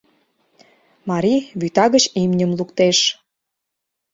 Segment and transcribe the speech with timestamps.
[1.09, 2.97] Марий вӱта гыч имньым луктеш.